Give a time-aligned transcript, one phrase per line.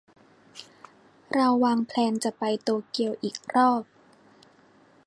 [1.33, 3.83] เราวางแพลนจะไปโตเกียวอีกรอบ